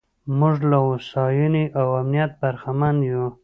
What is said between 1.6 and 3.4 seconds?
او امنیت برخمن یو.